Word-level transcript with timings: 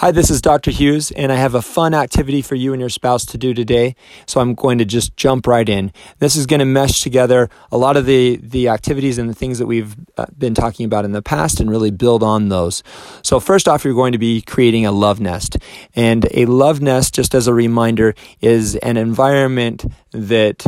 Hi, 0.00 0.12
this 0.12 0.30
is 0.30 0.40
Dr. 0.40 0.70
Hughes, 0.70 1.10
and 1.10 1.32
I 1.32 1.34
have 1.34 1.56
a 1.56 1.60
fun 1.60 1.92
activity 1.92 2.40
for 2.40 2.54
you 2.54 2.72
and 2.72 2.78
your 2.78 2.88
spouse 2.88 3.26
to 3.26 3.36
do 3.36 3.52
today. 3.52 3.96
So 4.26 4.40
I'm 4.40 4.54
going 4.54 4.78
to 4.78 4.84
just 4.84 5.16
jump 5.16 5.44
right 5.48 5.68
in. 5.68 5.90
This 6.20 6.36
is 6.36 6.46
going 6.46 6.60
to 6.60 6.66
mesh 6.66 7.02
together 7.02 7.50
a 7.72 7.76
lot 7.76 7.96
of 7.96 8.06
the, 8.06 8.36
the 8.36 8.68
activities 8.68 9.18
and 9.18 9.28
the 9.28 9.34
things 9.34 9.58
that 9.58 9.66
we've 9.66 9.96
uh, 10.16 10.26
been 10.38 10.54
talking 10.54 10.86
about 10.86 11.04
in 11.04 11.10
the 11.10 11.20
past 11.20 11.58
and 11.58 11.68
really 11.68 11.90
build 11.90 12.22
on 12.22 12.48
those. 12.48 12.84
So, 13.24 13.40
first 13.40 13.66
off, 13.66 13.84
you're 13.84 13.92
going 13.92 14.12
to 14.12 14.18
be 14.18 14.40
creating 14.40 14.86
a 14.86 14.92
love 14.92 15.18
nest. 15.18 15.56
And 15.96 16.28
a 16.32 16.46
love 16.46 16.80
nest, 16.80 17.12
just 17.12 17.34
as 17.34 17.48
a 17.48 17.52
reminder, 17.52 18.14
is 18.40 18.76
an 18.76 18.98
environment 18.98 19.84
that 20.12 20.64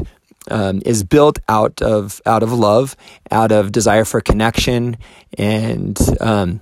um, 0.50 0.82
is 0.84 1.04
built 1.04 1.38
out 1.48 1.80
of 1.80 2.20
out 2.26 2.42
of 2.42 2.52
love, 2.52 2.96
out 3.30 3.52
of 3.52 3.70
desire 3.70 4.04
for 4.04 4.20
connection, 4.20 4.96
and 5.38 5.96
um, 6.20 6.60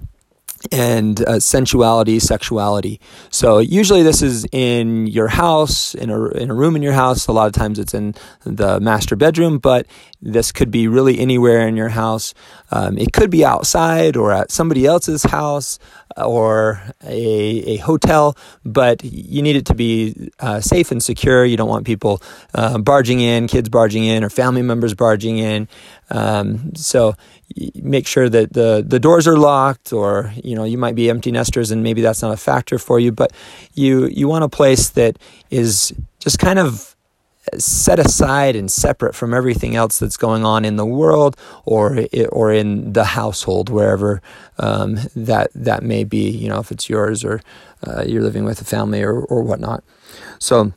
and 0.72 1.20
uh, 1.26 1.40
sensuality, 1.40 2.18
sexuality. 2.18 3.00
So 3.30 3.58
usually 3.58 4.02
this 4.02 4.22
is 4.22 4.46
in 4.52 5.06
your 5.06 5.28
house, 5.28 5.94
in 5.94 6.10
a, 6.10 6.28
in 6.30 6.50
a 6.50 6.54
room 6.54 6.76
in 6.76 6.82
your 6.82 6.92
house. 6.92 7.26
A 7.26 7.32
lot 7.32 7.46
of 7.46 7.52
times 7.52 7.78
it's 7.78 7.94
in 7.94 8.14
the 8.44 8.80
master 8.80 9.16
bedroom, 9.16 9.58
but 9.58 9.86
this 10.20 10.52
could 10.52 10.70
be 10.70 10.88
really 10.88 11.18
anywhere 11.18 11.66
in 11.66 11.76
your 11.76 11.90
house. 11.90 12.34
Um, 12.70 12.98
it 12.98 13.12
could 13.12 13.30
be 13.30 13.44
outside 13.44 14.16
or 14.16 14.32
at 14.32 14.50
somebody 14.50 14.84
else's 14.84 15.22
house 15.24 15.78
or 16.16 16.82
a, 17.04 17.16
a 17.16 17.76
hotel, 17.78 18.36
but 18.64 19.04
you 19.04 19.42
need 19.42 19.56
it 19.56 19.66
to 19.66 19.74
be 19.74 20.30
uh, 20.40 20.60
safe 20.60 20.90
and 20.90 21.02
secure. 21.02 21.44
You 21.44 21.56
don't 21.56 21.68
want 21.68 21.86
people 21.86 22.22
uh, 22.54 22.78
barging 22.78 23.20
in, 23.20 23.46
kids 23.46 23.68
barging 23.68 24.04
in, 24.04 24.24
or 24.24 24.30
family 24.30 24.62
members 24.62 24.94
barging 24.94 25.38
in. 25.38 25.68
Um, 26.10 26.74
so 26.74 27.14
make 27.74 28.06
sure 28.06 28.28
that 28.28 28.52
the, 28.52 28.84
the 28.86 28.98
doors 28.98 29.26
are 29.26 29.36
locked 29.36 29.92
or 29.92 30.32
you 30.42 30.54
know 30.54 30.64
you 30.64 30.78
might 30.78 30.94
be 30.94 31.10
empty 31.10 31.30
nesters 31.32 31.70
and 31.70 31.82
maybe 31.82 32.02
that's 32.02 32.22
not 32.22 32.32
a 32.32 32.36
factor 32.36 32.78
for 32.78 33.00
you 33.00 33.10
but 33.10 33.32
you 33.74 34.06
you 34.06 34.28
want 34.28 34.44
a 34.44 34.48
place 34.48 34.90
that 34.90 35.18
is 35.50 35.94
just 36.18 36.38
kind 36.38 36.58
of 36.58 36.94
set 37.58 37.98
aside 37.98 38.56
and 38.56 38.70
separate 38.70 39.14
from 39.14 39.32
everything 39.32 39.76
else 39.76 39.98
that's 39.98 40.16
going 40.16 40.44
on 40.44 40.64
in 40.64 40.76
the 40.76 40.86
world 40.86 41.36
or 41.64 42.06
or 42.30 42.52
in 42.52 42.92
the 42.92 43.04
household 43.04 43.70
wherever 43.70 44.20
um, 44.58 44.98
that 45.14 45.50
that 45.54 45.82
may 45.82 46.04
be 46.04 46.28
you 46.28 46.48
know 46.48 46.58
if 46.58 46.70
it's 46.70 46.88
yours 46.88 47.24
or 47.24 47.40
uh, 47.86 48.02
you're 48.06 48.22
living 48.22 48.44
with 48.44 48.60
a 48.60 48.64
family 48.64 49.02
or 49.02 49.20
or 49.20 49.42
whatnot. 49.42 49.84
So 50.38 50.72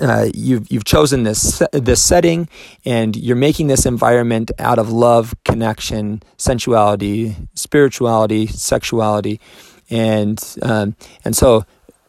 uh, 0.00 0.28
you've 0.32 0.70
you've 0.70 0.84
chosen 0.84 1.24
this 1.24 1.62
this 1.72 2.00
setting, 2.00 2.48
and 2.84 3.16
you're 3.16 3.36
making 3.36 3.66
this 3.66 3.86
environment 3.86 4.50
out 4.58 4.78
of 4.78 4.90
love, 4.90 5.34
connection, 5.44 6.22
sensuality, 6.36 7.36
spirituality, 7.54 8.46
sexuality, 8.46 9.40
and 9.90 10.42
um, 10.62 10.94
and 11.24 11.34
so 11.34 11.64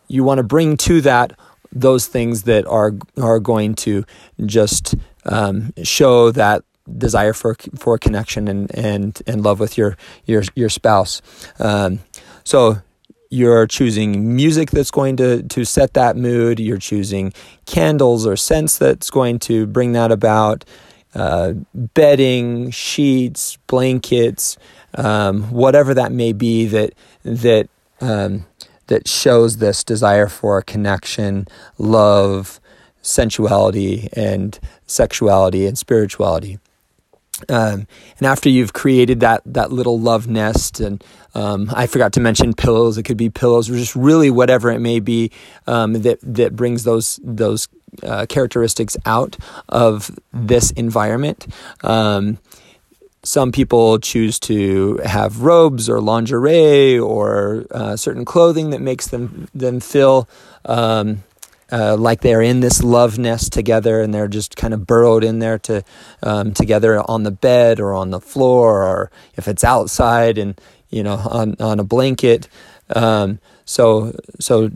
you 0.07 0.23
want 0.23 0.37
to 0.37 0.43
bring 0.43 0.77
to 0.77 1.01
that 1.01 1.33
those 1.71 2.07
things 2.07 2.43
that 2.43 2.65
are 2.67 2.93
are 3.17 3.39
going 3.39 3.75
to 3.75 4.03
just 4.45 4.95
um, 5.25 5.73
show 5.83 6.31
that 6.31 6.63
desire 6.97 7.33
for 7.33 7.55
for 7.77 7.97
connection 7.97 8.47
and 8.47 8.73
and 8.75 9.21
and 9.27 9.43
love 9.43 9.59
with 9.59 9.77
your 9.77 9.97
your 10.25 10.43
your 10.55 10.69
spouse. 10.69 11.21
Um, 11.59 11.99
so 12.43 12.81
you're 13.31 13.65
choosing 13.65 14.35
music 14.35 14.71
that's 14.71 14.91
going 14.91 15.15
to, 15.15 15.41
to 15.43 15.63
set 15.63 15.93
that 15.93 16.17
mood. 16.17 16.59
You're 16.59 16.77
choosing 16.77 17.31
candles 17.65 18.27
or 18.27 18.35
scents 18.35 18.77
that's 18.77 19.09
going 19.09 19.39
to 19.39 19.65
bring 19.65 19.93
that 19.93 20.11
about. 20.11 20.65
Uh, 21.15 21.53
bedding, 21.73 22.71
sheets, 22.71 23.57
blankets, 23.67 24.57
um, 24.95 25.43
whatever 25.51 25.93
that 25.93 26.11
may 26.11 26.33
be 26.33 26.65
that 26.65 26.93
that 27.23 27.69
um, 28.01 28.45
that 28.91 29.07
shows 29.07 29.57
this 29.57 29.85
desire 29.85 30.27
for 30.27 30.61
connection, 30.61 31.47
love, 31.77 32.59
sensuality, 33.01 34.09
and 34.11 34.59
sexuality 34.85 35.65
and 35.65 35.77
spirituality. 35.77 36.59
Um, 37.47 37.87
and 38.17 38.27
after 38.27 38.49
you've 38.49 38.73
created 38.73 39.21
that 39.21 39.43
that 39.45 39.71
little 39.71 39.97
love 39.97 40.27
nest, 40.27 40.81
and 40.81 41.01
um, 41.33 41.71
I 41.73 41.87
forgot 41.87 42.11
to 42.13 42.19
mention 42.19 42.53
pillows. 42.53 42.97
It 42.97 43.03
could 43.03 43.15
be 43.15 43.29
pillows, 43.29 43.69
or 43.69 43.77
just 43.77 43.95
really 43.95 44.29
whatever 44.29 44.69
it 44.69 44.79
may 44.79 44.99
be 44.99 45.31
um, 45.67 45.93
that 45.93 46.19
that 46.21 46.57
brings 46.57 46.83
those 46.83 47.17
those 47.23 47.69
uh, 48.03 48.25
characteristics 48.27 48.97
out 49.05 49.37
of 49.69 50.11
this 50.33 50.71
environment. 50.71 51.47
Um, 51.81 52.39
some 53.23 53.51
people 53.51 53.99
choose 53.99 54.39
to 54.39 54.97
have 55.05 55.41
robes 55.41 55.89
or 55.89 56.01
lingerie 56.01 56.97
or 56.97 57.65
uh, 57.71 57.95
certain 57.95 58.25
clothing 58.25 58.71
that 58.71 58.81
makes 58.81 59.07
them 59.07 59.47
them 59.53 59.79
feel 59.79 60.27
um, 60.65 61.23
uh, 61.71 61.95
like 61.95 62.21
they're 62.21 62.41
in 62.41 62.59
this 62.59 62.83
love 62.83 63.17
nest 63.17 63.53
together 63.53 64.01
and 64.01 64.13
they're 64.13 64.27
just 64.27 64.55
kind 64.55 64.73
of 64.73 64.85
burrowed 64.85 65.23
in 65.23 65.39
there 65.39 65.59
to 65.59 65.83
um, 66.23 66.53
together 66.53 67.01
on 67.09 67.23
the 67.23 67.31
bed 67.31 67.79
or 67.79 67.93
on 67.93 68.09
the 68.09 68.19
floor 68.19 68.83
or 68.83 69.11
if 69.35 69.47
it's 69.47 69.63
outside 69.63 70.37
and 70.37 70.59
you 70.89 71.03
know 71.03 71.15
on 71.15 71.55
on 71.59 71.79
a 71.79 71.83
blanket. 71.83 72.47
Um, 72.93 73.39
so 73.65 74.13
so 74.39 74.71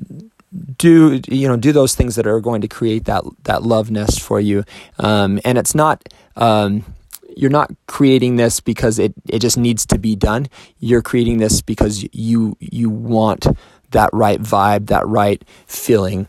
do 0.77 1.19
you 1.27 1.47
know 1.47 1.57
do 1.57 1.71
those 1.71 1.95
things 1.95 2.15
that 2.15 2.27
are 2.27 2.39
going 2.39 2.61
to 2.61 2.67
create 2.67 3.05
that 3.05 3.23
that 3.43 3.63
love 3.63 3.91
nest 3.91 4.21
for 4.21 4.39
you 4.39 4.63
um, 4.99 5.39
and 5.43 5.57
it's 5.57 5.75
not 5.75 6.07
um, 6.37 6.85
you're 7.35 7.49
not 7.49 7.71
creating 7.87 8.37
this 8.37 8.59
because 8.59 8.99
it, 8.99 9.13
it 9.27 9.39
just 9.39 9.57
needs 9.57 9.85
to 9.85 9.97
be 9.97 10.15
done 10.15 10.47
you're 10.79 11.01
creating 11.01 11.37
this 11.37 11.61
because 11.61 12.07
you 12.13 12.55
you 12.59 12.89
want 12.89 13.45
that 13.91 14.09
right 14.13 14.41
vibe 14.41 14.87
that 14.87 15.05
right 15.07 15.43
feeling 15.65 16.27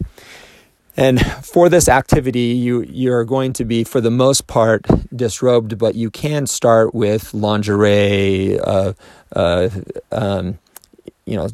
and 0.96 1.20
for 1.44 1.68
this 1.68 1.88
activity, 1.88 2.54
you 2.54 2.82
you're 2.82 3.24
going 3.24 3.52
to 3.54 3.64
be, 3.64 3.84
for 3.84 4.00
the 4.00 4.10
most 4.10 4.46
part, 4.46 4.86
disrobed, 5.14 5.76
but 5.78 5.94
you 5.94 6.10
can 6.10 6.46
start 6.46 6.94
with 6.94 7.34
lingerie, 7.34 8.58
uh, 8.58 8.94
uh, 9.34 9.68
um, 10.10 10.58
you 11.26 11.36
know, 11.36 11.48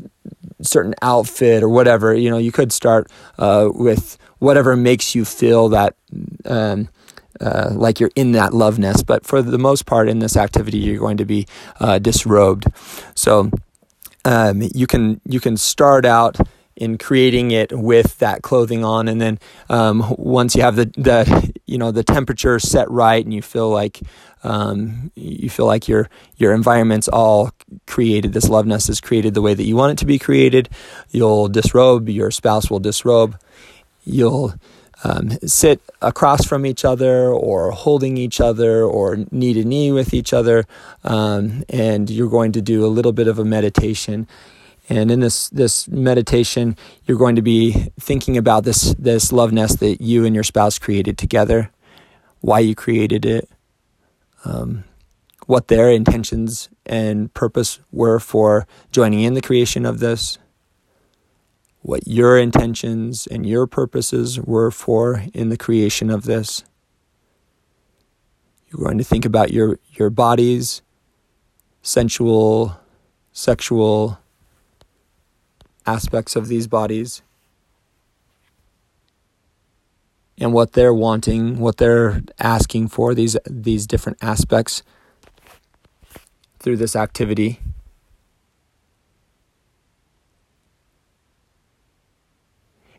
certain 0.61 0.95
outfit 1.03 1.63
or 1.63 1.69
whatever. 1.69 2.15
You 2.15 2.31
know, 2.31 2.39
you 2.39 2.53
could 2.53 2.73
start 2.73 3.11
uh, 3.39 3.69
with 3.73 4.17
whatever 4.39 4.77
makes 4.77 5.15
you 5.15 5.25
feel 5.25 5.69
that. 5.71 5.97
Um, 6.45 6.89
uh, 7.43 7.71
like 7.75 8.01
you're 8.01 8.11
in 8.15 8.33
that 8.33 8.55
love 8.55 8.79
nest, 8.79 9.07
but 9.07 9.27
for 9.27 9.43
the 9.43 9.59
most 9.59 9.85
part 9.85 10.09
in 10.09 10.21
this 10.21 10.37
activity, 10.37 10.79
you're 10.79 10.99
going 10.99 11.17
to 11.17 11.25
be 11.25 11.47
uh, 11.81 11.99
disrobed. 11.99 12.67
So 13.15 13.51
um, 14.25 14.63
you 14.75 14.87
can 14.87 15.21
you 15.27 15.41
can 15.41 15.57
start 15.57 16.05
out 16.05 16.37
in 16.77 16.97
creating 16.97 17.51
it 17.51 17.71
with 17.73 18.19
that 18.19 18.43
clothing 18.43 18.85
on 18.85 19.07
and 19.07 19.21
then 19.21 19.39
um, 19.69 20.15
once 20.17 20.55
you 20.55 20.63
have 20.63 20.75
the, 20.77 20.87
the 20.97 21.53
you 21.67 21.77
know 21.77 21.91
the 21.91 22.03
temperature 22.03 22.59
set 22.59 22.91
right 22.91 23.25
and 23.25 23.35
you 23.35 23.43
feel 23.43 23.69
like 23.69 24.01
um, 24.43 25.13
you 25.15 25.51
feel 25.51 25.67
like 25.67 25.87
your 25.87 26.09
your 26.39 26.55
environment's 26.55 27.09
all 27.09 27.51
created 27.87 28.33
this 28.33 28.49
love 28.49 28.67
nest 28.67 28.89
is 28.89 29.01
created 29.01 29.35
the 29.35 29.43
way 29.43 29.53
that 29.53 29.65
you 29.65 29.77
want 29.77 29.93
it 29.93 29.99
to 29.99 30.07
be 30.07 30.19
created 30.19 30.69
you'll 31.11 31.49
disrobe 31.49 32.09
your 32.09 32.31
spouse 32.31 32.71
will 32.71 32.81
disrobe 32.81 33.39
you'll 34.05 34.55
um, 35.05 35.31
sit 35.45 35.81
across 36.01 36.45
from 36.45 36.65
each 36.65 36.85
other 36.85 37.29
or 37.29 37.71
holding 37.73 38.17
each 38.17 38.41
other 38.41 38.85
or 38.85 39.19
knee 39.31 39.53
to 39.53 39.65
knee 39.65 39.91
with 39.91 40.15
each 40.15 40.33
other 40.33 40.65
um, 41.05 41.65
and 41.69 42.09
you're 42.11 42.31
going 42.31 42.53
to 42.53 42.63
do 42.63 42.85
a 42.85 42.89
little 42.89 43.13
bit 43.13 43.29
of 43.29 43.39
a 43.39 43.45
meditation. 43.45 44.29
And 44.89 45.11
in 45.11 45.21
this 45.21 45.49
this 45.51 45.89
meditation, 45.89 46.77
you're 47.07 47.19
going 47.19 47.37
to 47.37 47.43
be 47.43 47.93
thinking 48.01 48.37
about 48.37 48.65
this 48.65 48.95
this 48.99 49.33
love 49.33 49.53
nest 49.53 49.81
that 49.81 50.01
you 50.01 50.25
and 50.25 50.35
your 50.35 50.45
spouse 50.45 50.79
created 50.79 51.17
together, 51.17 51.71
why 52.41 52.59
you 52.59 52.75
created 52.75 53.25
it, 53.25 53.49
um, 54.45 54.85
what 55.47 55.69
their 55.69 55.91
intentions 55.91 56.69
and 56.85 57.33
purpose 57.33 57.79
were 57.93 58.19
for 58.19 58.67
joining 58.91 59.21
in 59.21 59.35
the 59.35 59.41
creation 59.41 59.87
of 59.87 60.01
this, 60.01 60.39
what 61.83 62.07
your 62.07 62.39
intentions 62.39 63.27
and 63.27 63.45
your 63.45 63.67
purposes 63.67 64.41
were 64.41 64.71
for 64.71 65.25
in 65.35 65.49
the 65.49 65.57
creation 65.57 66.11
of 66.11 66.25
this. 66.25 66.65
You're 68.69 68.85
going 68.85 68.99
to 68.99 69.05
think 69.05 69.25
about 69.25 69.53
your 69.53 69.79
your 69.93 70.09
bodies, 70.09 70.81
sensual, 71.83 72.79
sexual 73.33 74.19
aspects 75.85 76.37
of 76.37 76.47
these 76.47 76.69
bodies 76.69 77.23
and 80.39 80.53
what 80.53 80.73
they're 80.73 80.95
wanting, 80.95 81.59
what 81.59 81.77
they're 81.77 82.23
asking 82.39 82.89
for, 82.89 83.15
these 83.15 83.37
these 83.49 83.87
different 83.87 84.19
aspects 84.23 84.83
through 86.59 86.77
this 86.77 86.97
activity. 86.97 87.61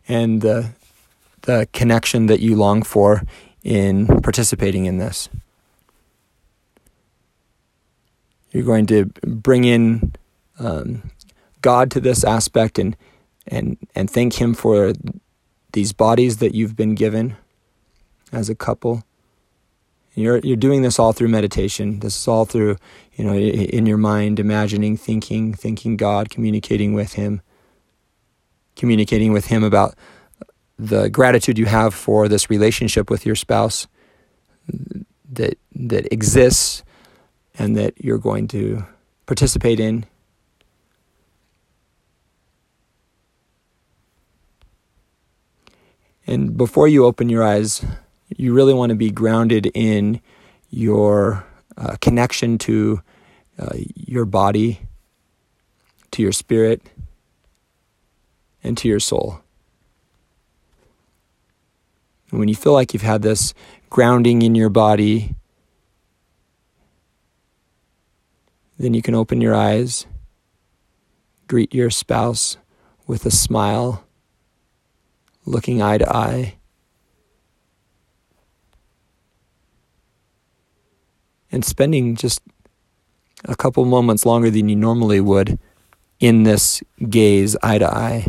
And 0.08 0.42
the 0.42 0.72
the 1.44 1.68
connection 1.74 2.28
that 2.28 2.40
you 2.40 2.56
long 2.56 2.84
for 2.84 3.24
in 3.64 4.08
participating 4.22 4.86
in 4.86 4.98
this. 4.98 5.30
You're 8.52 8.64
going 8.64 8.86
to 8.88 9.06
bring 9.26 9.64
in 9.64 10.14
um, 10.60 11.10
God 11.62 11.92
to 11.92 12.00
this 12.00 12.24
aspect 12.24 12.78
and 12.78 12.96
and 13.48 13.78
and 13.96 14.10
thank 14.10 14.36
him 14.36 14.54
for 14.54 14.94
these 15.74 15.92
bodies 15.92 16.38
that 16.38 16.56
you've 16.56 16.76
been 16.76 16.96
given 16.96 17.36
as 18.32 18.50
a 18.50 18.56
couple. 18.56 19.04
You're 20.16 20.40
you're 20.40 20.56
doing 20.56 20.84
this 20.84 21.00
all 21.00 21.14
through 21.14 21.30
meditation. 21.30 22.00
This 22.00 22.16
is 22.16 22.28
all 22.28 22.46
through, 22.46 22.78
you 23.16 23.26
know, 23.26 23.34
in 23.34 23.86
your 23.86 23.98
mind, 23.98 24.40
imagining, 24.40 24.96
thinking, 24.96 25.54
thinking 25.54 25.98
God, 25.98 26.30
communicating 26.30 26.94
with 26.94 27.14
Him, 27.14 27.42
communicating 28.76 29.34
with 29.34 29.46
Him 29.48 29.64
about 29.64 29.96
the 30.78 31.10
gratitude 31.10 31.58
you 31.58 31.66
have 31.66 31.94
for 31.94 32.28
this 32.28 32.50
relationship 32.50 33.10
with 33.10 33.26
your 33.26 33.36
spouse 33.36 33.88
that 35.32 35.58
that 35.76 36.12
exists 36.12 36.84
and 37.58 37.76
that 37.76 37.94
you're 38.04 38.18
going 38.18 38.48
to 38.48 38.86
participate 39.26 39.80
in. 39.80 40.06
And 46.26 46.56
before 46.56 46.88
you 46.88 47.06
open 47.06 47.30
your 47.30 47.44
eyes, 47.44 47.86
you 48.38 48.54
really 48.54 48.74
want 48.74 48.92
to 48.92 48.96
be 48.96 49.12
grounded 49.12 49.70
in 49.74 50.22
your 50.70 51.46
uh, 51.78 51.98
connection 52.00 52.58
to 52.60 53.02
uh, 53.60 53.70
your 53.96 54.26
body, 54.26 54.80
to 56.12 56.22
your 56.22 56.32
spirit, 56.32 56.82
and 58.64 58.78
to 58.78 58.88
your 58.88 59.00
soul. 59.00 59.42
And 62.32 62.40
when 62.40 62.50
you 62.50 62.56
feel 62.56 62.74
like 62.74 62.94
you've 62.94 63.04
had 63.04 63.22
this 63.22 63.54
grounding 63.90 64.42
in 64.42 64.56
your 64.56 64.70
body, 64.70 65.36
then 68.80 68.94
you 68.94 69.02
can 69.02 69.14
open 69.14 69.40
your 69.40 69.54
eyes, 69.54 70.08
greet 71.48 71.74
your 71.74 71.90
spouse 71.90 72.58
with 73.06 73.26
a 73.26 73.32
smile, 73.32 74.04
looking 75.46 75.82
eye 75.82 75.98
to 76.00 76.16
eye. 76.16 76.56
And 81.52 81.64
spending 81.64 82.16
just 82.16 82.42
a 83.46 83.56
couple 83.56 83.86
moments 83.86 84.26
longer 84.26 84.50
than 84.50 84.70
you 84.70 84.76
normally 84.76 85.20
would 85.20 85.60
in 86.20 86.44
this 86.44 86.82
gaze 87.10 87.56
eye 87.62 87.78
to 87.78 87.88
eye. 87.88 88.26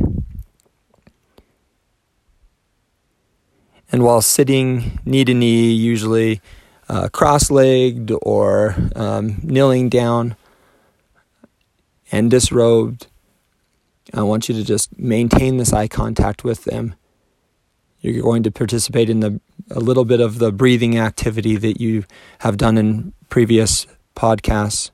And 3.95 4.03
while 4.03 4.23
sitting 4.23 4.99
knee 5.05 5.25
to 5.25 5.33
knee, 5.33 5.71
usually 5.71 6.41
uh, 6.89 7.11
cross 7.11 7.49
legged 7.49 8.11
or 8.23 8.75
um, 8.97 9.39
kneeling 9.41 9.89
down 9.89 10.35
and 12.11 12.29
disrobed, 12.29 13.07
I 14.13 14.23
want 14.23 14.49
you 14.49 14.55
to 14.57 14.65
just 14.65 14.99
maintain 14.99 15.59
this 15.59 15.73
eye 15.73 15.87
contact 15.87 16.43
with 16.43 16.65
them. 16.65 16.97
You're 18.01 18.21
going 18.21 18.43
to 18.43 18.51
participate 18.51 19.09
in 19.09 19.21
the 19.21 19.41
a 19.71 19.79
little 19.79 20.05
bit 20.05 20.19
of 20.19 20.41
the 20.41 20.51
breathing 20.51 20.99
activity 20.99 21.55
that 21.55 21.81
you 21.81 22.03
have 22.41 22.57
done 22.57 22.77
in 22.77 23.13
previous 23.29 23.87
podcasts, 24.17 24.91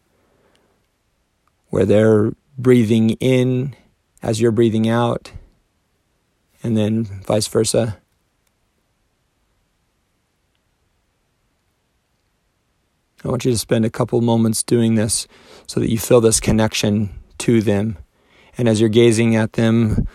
where 1.70 1.86
they're 1.86 2.32
breathing 2.58 3.12
in 3.12 3.74
as 4.22 4.42
you're 4.42 4.52
breathing 4.52 4.90
out, 4.90 5.32
and 6.62 6.76
then 6.76 7.04
vice 7.04 7.48
versa. 7.48 7.96
I 13.24 13.28
want 13.28 13.44
you 13.44 13.50
to 13.52 13.58
spend 13.58 13.84
a 13.84 13.90
couple 13.90 14.20
moments 14.20 14.62
doing 14.62 14.94
this 14.94 15.28
so 15.66 15.80
that 15.80 15.90
you 15.90 15.98
feel 15.98 16.20
this 16.20 16.40
connection 16.40 17.10
to 17.38 17.60
them. 17.60 17.98
And 18.56 18.68
as 18.68 18.80
you're 18.80 18.88
gazing 18.88 19.36
at 19.36 19.54
them 19.54 20.06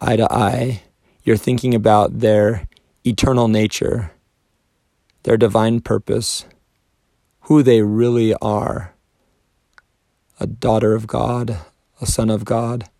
eye 0.00 0.16
to 0.16 0.32
eye, 0.32 0.82
you're 1.24 1.36
thinking 1.36 1.74
about 1.74 2.20
their 2.20 2.68
eternal 3.04 3.48
nature, 3.48 4.12
their 5.24 5.36
divine 5.36 5.80
purpose, 5.80 6.44
who 7.42 7.62
they 7.62 7.82
really 7.82 8.34
are 8.34 8.94
a 10.40 10.46
daughter 10.46 10.94
of 10.94 11.06
God, 11.06 11.58
a 12.00 12.06
son 12.06 12.28
of 12.28 12.44
God, 12.44 12.90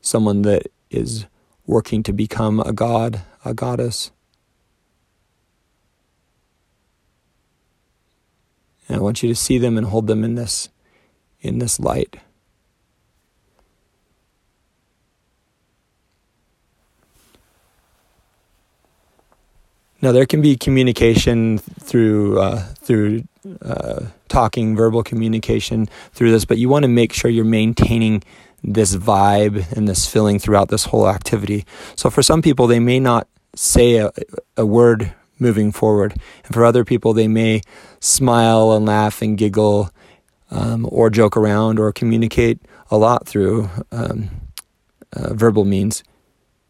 someone 0.00 0.42
that 0.42 0.68
is 0.88 1.26
working 1.66 2.04
to 2.04 2.12
become 2.12 2.60
a 2.60 2.72
god, 2.72 3.22
a 3.44 3.54
goddess. 3.54 4.12
And 8.88 8.96
I 8.96 9.00
want 9.00 9.22
you 9.22 9.28
to 9.28 9.34
see 9.34 9.58
them 9.58 9.78
and 9.78 9.86
hold 9.86 10.06
them 10.06 10.24
in 10.24 10.34
this 10.34 10.68
in 11.40 11.58
this 11.58 11.80
light. 11.80 12.16
Now 20.00 20.10
there 20.10 20.26
can 20.26 20.40
be 20.40 20.56
communication 20.56 21.58
through 21.58 22.40
uh, 22.40 22.74
through 22.74 23.24
uh, 23.64 24.06
talking, 24.28 24.74
verbal 24.74 25.02
communication 25.04 25.88
through 26.12 26.32
this, 26.32 26.44
but 26.44 26.58
you 26.58 26.68
want 26.68 26.82
to 26.82 26.88
make 26.88 27.12
sure 27.12 27.30
you're 27.30 27.44
maintaining 27.44 28.22
this 28.64 28.96
vibe 28.96 29.70
and 29.72 29.88
this 29.88 30.06
feeling 30.06 30.38
throughout 30.38 30.68
this 30.68 30.86
whole 30.86 31.08
activity. 31.08 31.64
So 31.96 32.10
for 32.10 32.22
some 32.22 32.42
people, 32.42 32.66
they 32.66 32.80
may 32.80 32.98
not 33.00 33.28
say 33.54 33.96
a, 33.96 34.10
a 34.56 34.66
word 34.66 35.12
moving 35.42 35.72
forward. 35.72 36.14
And 36.44 36.54
for 36.54 36.64
other 36.64 36.84
people, 36.84 37.12
they 37.12 37.28
may 37.28 37.60
smile 38.00 38.72
and 38.72 38.86
laugh 38.86 39.20
and 39.20 39.36
giggle 39.36 39.90
um, 40.50 40.86
or 40.90 41.10
joke 41.10 41.36
around 41.36 41.78
or 41.78 41.92
communicate 41.92 42.60
a 42.90 42.96
lot 42.96 43.26
through 43.26 43.68
um, 43.90 44.30
uh, 45.12 45.34
verbal 45.34 45.64
means. 45.64 46.02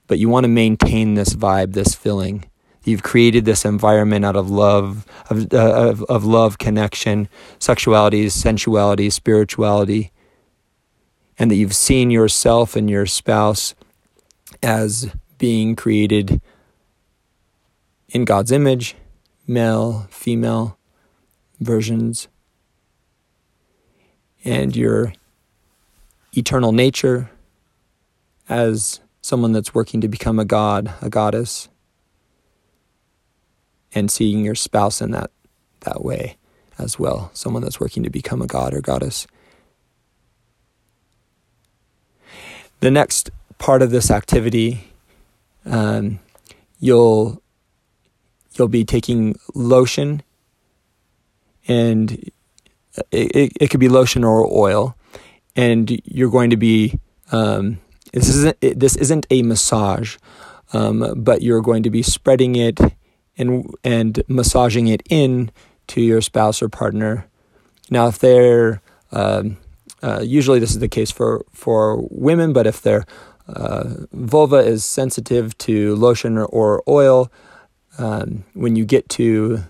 But 0.06 0.18
you 0.18 0.28
want 0.28 0.44
to 0.44 0.48
maintain 0.48 1.14
this 1.14 1.34
vibe, 1.34 1.74
this 1.74 1.94
feeling. 1.94 2.44
You've 2.84 3.02
created 3.02 3.44
this 3.44 3.64
environment 3.64 4.24
out 4.24 4.34
of 4.34 4.50
love, 4.50 5.06
of, 5.30 5.52
uh, 5.52 5.90
of, 5.90 6.02
of 6.04 6.24
love, 6.24 6.58
connection, 6.58 7.28
sexuality, 7.60 8.28
sensuality, 8.28 9.08
spirituality, 9.10 10.10
and 11.38 11.50
that 11.50 11.56
you've 11.56 11.76
seen 11.76 12.10
yourself 12.10 12.74
and 12.74 12.90
your 12.90 13.06
spouse 13.06 13.74
as 14.62 15.14
being 15.38 15.76
created 15.76 16.40
in 18.12 18.24
God's 18.26 18.52
image, 18.52 18.94
male, 19.46 20.06
female 20.10 20.78
versions, 21.60 22.28
and 24.44 24.76
your 24.76 25.14
eternal 26.36 26.72
nature 26.72 27.30
as 28.48 29.00
someone 29.22 29.52
that's 29.52 29.74
working 29.74 30.00
to 30.02 30.08
become 30.08 30.38
a 30.38 30.44
god, 30.44 30.92
a 31.00 31.08
goddess, 31.08 31.68
and 33.94 34.10
seeing 34.10 34.44
your 34.44 34.54
spouse 34.54 35.00
in 35.00 35.10
that 35.12 35.30
that 35.80 36.04
way 36.04 36.36
as 36.78 36.98
well, 36.98 37.30
someone 37.34 37.62
that's 37.62 37.80
working 37.80 38.02
to 38.02 38.10
become 38.10 38.42
a 38.42 38.46
god 38.46 38.74
or 38.74 38.80
goddess. 38.80 39.26
The 42.80 42.90
next 42.90 43.30
part 43.58 43.80
of 43.80 43.90
this 43.90 44.10
activity, 44.10 44.92
um, 45.64 46.18
you'll 46.78 47.42
you'll 48.54 48.68
be 48.68 48.84
taking 48.84 49.36
lotion 49.54 50.22
and 51.68 52.12
it, 53.10 53.36
it, 53.36 53.52
it 53.60 53.70
could 53.70 53.80
be 53.80 53.88
lotion 53.88 54.24
or 54.24 54.46
oil. 54.52 54.96
And 55.54 56.00
you're 56.04 56.30
going 56.30 56.50
to 56.50 56.56
be 56.56 56.98
um, 57.30 57.80
this 58.12 58.28
isn't 58.28 58.58
this 58.60 58.96
isn't 58.96 59.26
a 59.30 59.42
massage 59.42 60.16
um, 60.72 61.14
but 61.22 61.42
you're 61.42 61.60
going 61.60 61.82
to 61.82 61.90
be 61.90 62.02
spreading 62.02 62.56
it 62.56 62.80
and 63.36 63.66
and 63.84 64.22
massaging 64.28 64.88
it 64.88 65.02
in 65.08 65.50
to 65.88 66.00
your 66.00 66.20
spouse 66.20 66.62
or 66.62 66.68
partner. 66.68 67.26
Now 67.90 68.08
if 68.08 68.18
they're 68.18 68.80
um, 69.12 69.58
uh, 70.02 70.20
usually 70.22 70.58
this 70.58 70.70
is 70.70 70.78
the 70.78 70.88
case 70.88 71.10
for 71.10 71.44
for 71.52 72.06
women 72.10 72.52
but 72.52 72.66
if 72.66 72.80
their 72.80 73.04
uh, 73.48 74.06
vulva 74.12 74.56
is 74.56 74.84
sensitive 74.84 75.56
to 75.58 75.94
lotion 75.96 76.38
or, 76.38 76.46
or 76.46 76.82
oil 76.88 77.30
um, 77.98 78.44
when 78.54 78.76
you 78.76 78.84
get 78.84 79.08
to 79.10 79.64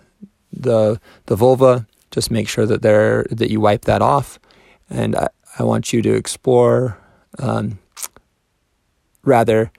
the 0.53 1.01
the 1.27 1.37
vulva, 1.37 1.87
just 2.11 2.31
make 2.31 2.49
sure 2.49 2.67
that 2.67 2.83
there 2.83 3.27
that 3.31 3.51
you 3.51 3.61
wipe 3.61 3.85
that 3.85 4.03
off, 4.03 4.39
and 4.91 5.17
I, 5.17 5.29
I 5.59 5.65
want 5.65 5.93
you 5.93 6.03
to 6.03 6.15
explore, 6.15 6.99
um, 7.39 7.79
rather, 9.23 9.73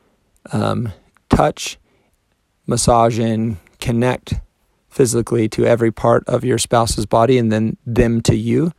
um, 0.51 0.91
touch, 1.29 1.77
massage, 2.67 3.19
and 3.19 3.57
connect 3.79 4.35
physically 4.89 5.49
to 5.49 5.65
every 5.65 5.91
part 5.91 6.23
of 6.27 6.43
your 6.43 6.57
spouse's 6.57 7.05
body, 7.05 7.37
and 7.37 7.51
then 7.51 7.77
them 7.85 8.21
to 8.21 8.35
you 8.35 8.71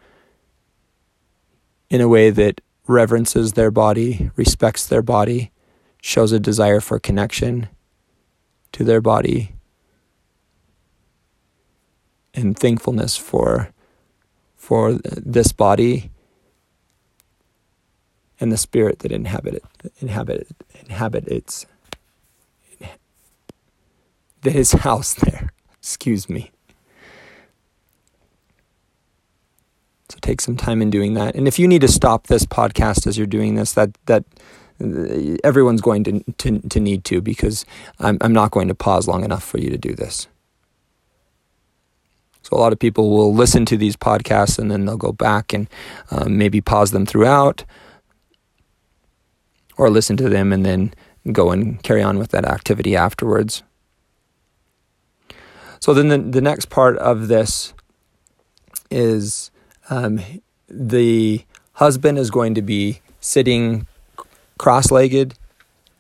in 1.91 2.01
a 2.01 2.09
way 2.09 2.31
that 2.31 2.61
reverences 2.87 3.53
their 3.53 3.71
body, 3.71 4.31
respects 4.37 4.87
their 4.87 5.03
body, 5.03 5.51
shows 6.03 6.33
a 6.33 6.39
desire 6.39 6.81
for 6.81 6.99
connection 6.99 7.69
to 8.75 8.83
their 8.83 9.01
body 9.01 9.55
and 12.35 12.59
thankfulness 12.59 13.17
for 13.17 13.71
for 14.57 14.95
this 15.05 15.53
body 15.53 16.11
and 18.41 18.51
the 18.51 18.57
spirit 18.57 18.99
that 19.01 19.13
inhabit 19.13 19.55
it, 19.55 19.65
inhabit 20.01 20.49
inhabit 20.81 21.29
its 21.29 21.67
that 24.43 24.53
his 24.53 24.73
house 24.73 25.15
there. 25.15 25.51
Excuse 25.79 26.29
me. 26.29 26.51
So 30.09 30.19
take 30.21 30.41
some 30.41 30.57
time 30.57 30.83
in 30.83 30.91
doing 30.91 31.15
that. 31.15 31.37
And 31.37 31.47
if 31.47 31.61
you 31.61 31.69
need 31.69 31.83
to 31.83 31.89
stop 31.89 32.27
this 32.27 32.45
podcast 32.45 33.07
as 33.07 33.17
you're 33.17 33.29
doing 33.29 33.55
this, 33.55 33.73
that 33.75 33.97
that 34.07 34.25
everyone's 35.45 35.81
going 35.81 36.05
to 36.05 36.25
to, 36.39 36.59
to 36.61 36.81
need 36.81 37.05
to 37.05 37.21
because 37.21 37.65
I'm 38.01 38.19
I'm 38.21 38.33
not 38.33 38.51
going 38.51 38.69
to 38.69 38.75
pause 38.75 39.07
long 39.09 39.25
enough 39.25 39.45
for 39.45 39.59
you 39.59 39.71
to 39.71 39.79
do 39.79 39.95
this. 39.95 40.27
So 42.43 42.57
a 42.57 42.61
lot 42.61 42.73
of 42.73 42.79
people 42.79 43.11
will 43.11 43.35
listen 43.35 43.65
to 43.67 43.77
these 43.77 43.97
podcasts 43.97 44.59
and 44.59 44.71
then 44.71 44.85
they'll 44.85 44.99
go 44.99 45.13
back 45.13 45.55
and 45.55 45.69
um, 46.11 46.37
maybe 46.37 46.61
pause 46.61 46.91
them 46.91 47.07
throughout, 47.07 47.65
or 49.79 49.89
listen 49.89 50.17
to 50.19 50.29
them 50.29 50.53
and 50.53 50.65
then 50.65 50.93
go 51.33 51.51
and 51.51 51.83
carry 51.83 52.03
on 52.03 52.19
with 52.19 52.33
that 52.33 52.45
activity 52.45 52.95
afterwards. 52.95 53.63
So 55.81 55.95
then 55.95 56.09
the, 56.09 56.19
the 56.19 56.43
next 56.43 56.69
part 56.69 56.99
of 56.99 57.29
this 57.29 57.73
is 58.91 59.51
um, 59.89 60.21
the 60.69 61.45
husband 61.73 62.19
is 62.19 62.31
going 62.31 62.55
to 62.55 62.63
be 62.63 63.01
sitting 63.21 63.87
cross 64.59 64.91
legged, 64.91 65.35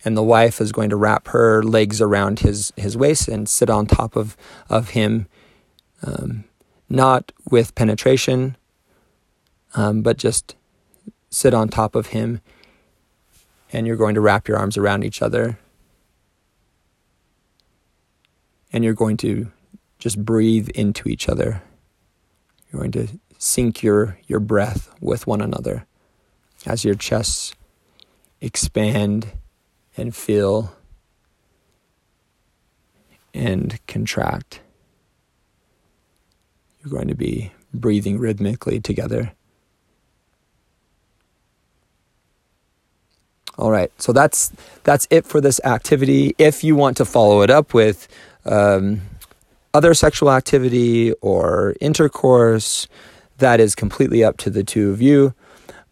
and 0.04 0.16
the 0.16 0.22
wife 0.22 0.60
is 0.60 0.72
going 0.72 0.90
to 0.90 0.96
wrap 0.96 1.28
her 1.28 1.62
legs 1.62 2.00
around 2.00 2.40
his, 2.40 2.72
his 2.76 2.96
waist 2.96 3.28
and 3.28 3.48
sit 3.48 3.70
on 3.70 3.86
top 3.86 4.16
of, 4.16 4.36
of 4.68 4.90
him, 4.90 5.26
um, 6.02 6.44
not 6.88 7.32
with 7.50 7.74
penetration, 7.74 8.56
um, 9.74 10.02
but 10.02 10.18
just 10.18 10.56
sit 11.30 11.54
on 11.54 11.68
top 11.68 11.94
of 11.94 12.08
him. 12.08 12.40
And 13.72 13.86
you're 13.86 13.96
going 13.96 14.14
to 14.14 14.20
wrap 14.20 14.46
your 14.46 14.58
arms 14.58 14.76
around 14.76 15.04
each 15.04 15.22
other. 15.22 15.58
And 18.72 18.84
you're 18.84 18.94
going 18.94 19.16
to 19.18 19.50
just 19.98 20.22
breathe 20.24 20.68
into 20.70 21.08
each 21.08 21.28
other. 21.28 21.62
You're 22.70 22.82
going 22.82 22.92
to 22.92 23.08
sync 23.38 23.82
your, 23.82 24.18
your 24.26 24.40
breath 24.40 24.94
with 25.00 25.26
one 25.26 25.40
another 25.40 25.86
as 26.66 26.84
your 26.84 26.94
chests 26.94 27.54
expand 28.44 29.32
and 29.96 30.14
fill 30.14 30.72
and 33.32 33.80
contract. 33.86 34.60
You're 36.80 36.92
going 36.92 37.08
to 37.08 37.14
be 37.14 37.52
breathing 37.72 38.18
rhythmically 38.18 38.80
together. 38.80 39.32
All 43.56 43.70
right, 43.70 43.90
so 44.00 44.12
that's 44.12 44.52
that's 44.82 45.06
it 45.10 45.24
for 45.24 45.40
this 45.40 45.60
activity. 45.64 46.34
If 46.38 46.64
you 46.64 46.76
want 46.76 46.96
to 46.98 47.04
follow 47.04 47.42
it 47.42 47.50
up 47.50 47.72
with 47.72 48.08
um, 48.44 49.00
other 49.72 49.94
sexual 49.94 50.30
activity 50.30 51.12
or 51.22 51.76
intercourse, 51.80 52.88
that 53.38 53.60
is 53.60 53.74
completely 53.74 54.22
up 54.22 54.36
to 54.38 54.50
the 54.50 54.64
two 54.64 54.90
of 54.90 55.00
you. 55.00 55.34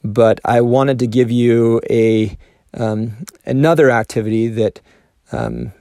But 0.05 0.41
I 0.45 0.61
wanted 0.61 0.99
to 1.01 1.07
give 1.07 1.31
you 1.31 1.81
a 1.89 2.37
um, 2.75 3.25
another 3.45 3.91
activity 3.91 4.49
that 4.49 4.81
um, 5.31 5.73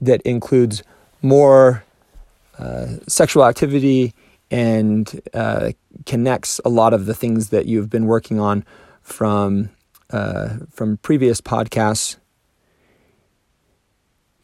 that 0.00 0.20
includes 0.22 0.82
more 1.22 1.84
uh, 2.58 2.86
sexual 3.06 3.44
activity 3.44 4.14
and 4.50 5.20
uh, 5.32 5.72
connects 6.06 6.60
a 6.64 6.68
lot 6.68 6.92
of 6.92 7.06
the 7.06 7.14
things 7.14 7.50
that 7.50 7.66
you've 7.66 7.90
been 7.90 8.06
working 8.06 8.40
on 8.40 8.64
from 9.02 9.70
uh, 10.10 10.56
from 10.70 10.96
previous 10.98 11.40
podcasts, 11.40 12.16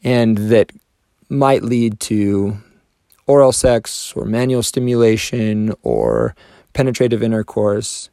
and 0.03 0.37
that 0.37 0.71
might 1.29 1.63
lead 1.63 1.99
to 1.99 2.57
oral 3.27 3.51
sex 3.51 4.13
or 4.15 4.25
manual 4.25 4.63
stimulation 4.63 5.73
or 5.83 6.35
penetrative 6.73 7.21
intercourse. 7.21 8.09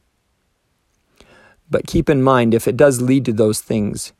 But 1.69 1.87
keep 1.87 2.09
in 2.09 2.21
mind, 2.21 2.53
if 2.53 2.67
it 2.67 2.77
does 2.77 3.01
lead 3.01 3.25
to 3.25 3.33
those 3.33 3.59
things, 3.61 4.13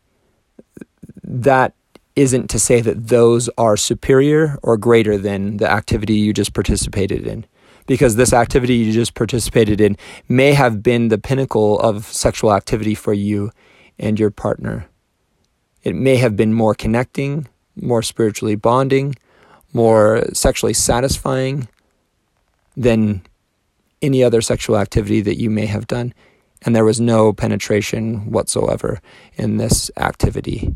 that 1.23 1.73
isn't 2.15 2.49
to 2.49 2.59
say 2.59 2.81
that 2.81 3.07
those 3.07 3.49
are 3.57 3.75
superior 3.75 4.57
or 4.63 4.77
greater 4.77 5.17
than 5.17 5.57
the 5.57 5.69
activity 5.69 6.13
you 6.13 6.33
just 6.33 6.53
participated 6.53 7.27
in. 7.27 7.45
Because 7.87 8.15
this 8.15 8.33
activity 8.33 8.75
you 8.75 8.91
just 8.91 9.13
participated 9.13 9.79
in 9.79 9.95
may 10.27 10.53
have 10.53 10.81
been 10.81 11.09
the 11.09 11.19
pinnacle 11.19 11.79
of 11.79 12.05
sexual 12.05 12.53
activity 12.53 12.95
for 12.95 13.13
you 13.13 13.51
and 13.99 14.19
your 14.19 14.31
partner. 14.31 14.87
It 15.83 15.93
may 15.93 16.15
have 16.15 16.35
been 16.35 16.51
more 16.51 16.73
connecting, 16.73 17.47
more 17.75 18.01
spiritually 18.01 18.55
bonding, 18.55 19.15
more 19.71 20.23
sexually 20.33 20.73
satisfying 20.73 21.67
than 22.75 23.21
any 24.01 24.23
other 24.23 24.41
sexual 24.41 24.77
activity 24.77 25.21
that 25.21 25.39
you 25.39 25.49
may 25.49 25.65
have 25.67 25.85
done. 25.85 26.13
And 26.61 26.75
there 26.75 26.85
was 26.85 26.99
no 26.99 27.33
penetration 27.33 28.31
whatsoever 28.31 28.99
in 29.35 29.57
this 29.57 29.91
activity. 29.97 30.75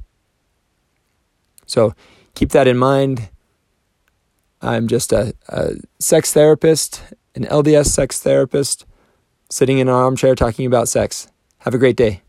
So 1.65 1.93
keep 2.35 2.49
that 2.51 2.67
in 2.67 2.77
mind. 2.77 3.29
I'm 4.61 4.87
just 4.87 5.13
a, 5.13 5.33
a 5.47 5.75
sex 5.99 6.33
therapist, 6.33 7.01
an 7.35 7.45
LDS 7.45 7.87
sex 7.87 8.19
therapist, 8.19 8.85
sitting 9.49 9.79
in 9.79 9.87
an 9.87 9.93
armchair 9.93 10.35
talking 10.35 10.65
about 10.65 10.89
sex. 10.89 11.27
Have 11.59 11.73
a 11.73 11.77
great 11.77 11.95
day. 11.95 12.21